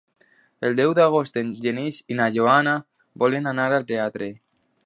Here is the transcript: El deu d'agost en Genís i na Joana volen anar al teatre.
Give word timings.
El 0.69 0.77
deu 0.79 0.93
d'agost 0.99 1.37
en 1.43 1.51
Genís 1.67 2.01
i 2.15 2.19
na 2.21 2.31
Joana 2.39 2.75
volen 3.25 3.55
anar 3.55 3.71
al 3.77 3.91
teatre. 3.93 4.35